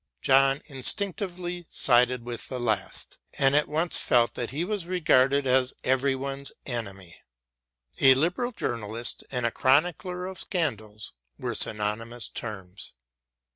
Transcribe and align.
John 0.23 0.63
instinctively 0.65 1.67
sided 1.69 2.25
with 2.25 2.47
the 2.47 2.59
last, 2.59 3.19
and 3.35 3.55
at 3.55 3.67
once 3.67 3.97
felt 3.97 4.33
that 4.33 4.49
he 4.49 4.65
was 4.65 4.87
regarded 4.87 5.45
as 5.45 5.75
every 5.83 6.15
one's 6.15 6.51
enemy. 6.65 7.21
A 7.99 8.15
liberal 8.15 8.51
journalist 8.51 9.23
and 9.31 9.45
a 9.45 9.51
chronicler 9.51 10.25
of 10.25 10.39
scandals 10.39 11.13
were 11.37 11.53
synonymous 11.53 12.29
terms. 12.29 12.95